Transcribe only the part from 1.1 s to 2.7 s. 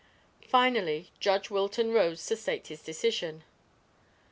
Judge Wilton rose to state